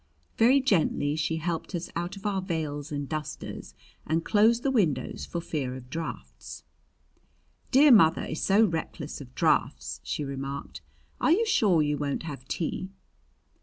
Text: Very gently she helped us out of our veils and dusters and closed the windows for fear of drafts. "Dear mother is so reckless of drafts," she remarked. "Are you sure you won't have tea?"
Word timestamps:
Very 0.35 0.59
gently 0.61 1.15
she 1.15 1.37
helped 1.37 1.75
us 1.75 1.91
out 1.95 2.15
of 2.15 2.25
our 2.25 2.41
veils 2.41 2.91
and 2.91 3.07
dusters 3.07 3.75
and 4.03 4.25
closed 4.25 4.63
the 4.63 4.71
windows 4.71 5.27
for 5.27 5.39
fear 5.41 5.75
of 5.75 5.91
drafts. 5.91 6.63
"Dear 7.69 7.91
mother 7.91 8.23
is 8.25 8.41
so 8.41 8.65
reckless 8.65 9.21
of 9.21 9.35
drafts," 9.35 9.99
she 10.03 10.23
remarked. 10.25 10.81
"Are 11.19 11.31
you 11.31 11.45
sure 11.45 11.83
you 11.83 11.99
won't 11.99 12.23
have 12.23 12.47
tea?" 12.47 12.89